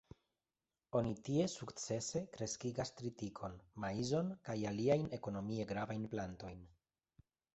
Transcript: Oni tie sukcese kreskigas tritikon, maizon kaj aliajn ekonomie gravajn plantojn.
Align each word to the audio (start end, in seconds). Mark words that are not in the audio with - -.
Oni 0.99 1.09
tie 1.27 1.43
sukcese 1.55 2.21
kreskigas 2.37 2.93
tritikon, 3.01 3.59
maizon 3.83 4.33
kaj 4.49 4.57
aliajn 4.71 5.05
ekonomie 5.19 5.69
gravajn 5.73 6.09
plantojn. 6.15 6.65